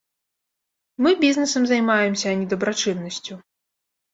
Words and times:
Мы 1.05 1.11
бізнэсам 1.23 1.63
займаемся, 1.73 2.27
а 2.33 2.35
не 2.41 2.47
дабрачыннасцю. 2.55 3.33